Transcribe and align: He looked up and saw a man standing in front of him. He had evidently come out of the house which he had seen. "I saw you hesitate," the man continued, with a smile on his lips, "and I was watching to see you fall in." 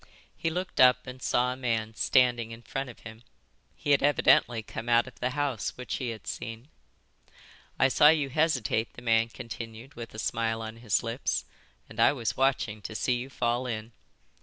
He 0.35 0.49
looked 0.49 0.79
up 0.79 1.05
and 1.05 1.21
saw 1.21 1.53
a 1.53 1.55
man 1.55 1.93
standing 1.93 2.49
in 2.49 2.63
front 2.63 2.89
of 2.89 3.01
him. 3.01 3.21
He 3.75 3.91
had 3.91 4.01
evidently 4.01 4.63
come 4.63 4.89
out 4.89 5.05
of 5.05 5.19
the 5.19 5.29
house 5.37 5.77
which 5.77 5.97
he 5.97 6.09
had 6.09 6.25
seen. 6.25 6.69
"I 7.77 7.87
saw 7.87 8.07
you 8.09 8.29
hesitate," 8.29 8.93
the 8.93 9.03
man 9.03 9.29
continued, 9.29 9.93
with 9.93 10.15
a 10.15 10.17
smile 10.17 10.63
on 10.63 10.77
his 10.77 11.03
lips, 11.03 11.45
"and 11.87 11.99
I 11.99 12.13
was 12.13 12.35
watching 12.35 12.81
to 12.81 12.95
see 12.95 13.13
you 13.17 13.29
fall 13.29 13.67
in." 13.67 13.91